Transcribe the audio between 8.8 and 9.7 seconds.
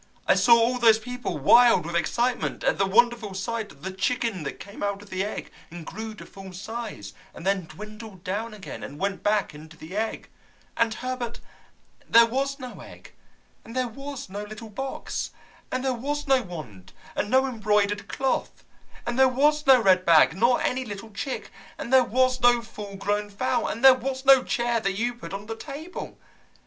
and went back